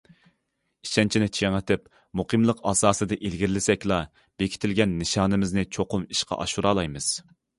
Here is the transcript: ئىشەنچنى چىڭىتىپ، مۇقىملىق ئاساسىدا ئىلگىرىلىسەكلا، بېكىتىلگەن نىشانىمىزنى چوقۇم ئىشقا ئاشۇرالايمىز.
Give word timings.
ئىشەنچنى 0.85 1.27
چىڭىتىپ، 1.39 1.83
مۇقىملىق 2.21 2.63
ئاساسىدا 2.71 3.19
ئىلگىرىلىسەكلا، 3.29 3.99
بېكىتىلگەن 4.43 4.97
نىشانىمىزنى 5.03 5.67
چوقۇم 5.77 6.09
ئىشقا 6.17 6.41
ئاشۇرالايمىز. 6.47 7.13